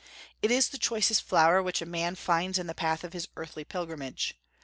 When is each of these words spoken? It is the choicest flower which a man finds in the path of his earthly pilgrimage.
It 0.41 0.49
is 0.49 0.69
the 0.69 0.79
choicest 0.79 1.21
flower 1.21 1.61
which 1.61 1.79
a 1.79 1.85
man 1.85 2.15
finds 2.15 2.57
in 2.57 2.65
the 2.65 2.73
path 2.73 3.03
of 3.03 3.13
his 3.13 3.27
earthly 3.37 3.63
pilgrimage. 3.63 4.33